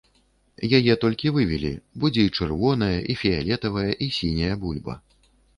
Яе 0.77 0.93
толькі 1.03 1.33
вывелі, 1.35 1.71
будзе 2.03 2.21
і 2.29 2.33
чырвоная, 2.37 2.97
і 3.15 3.19
фіялетавая, 3.25 3.87
і 4.07 4.11
сіняя 4.19 4.55
бульба. 4.65 4.99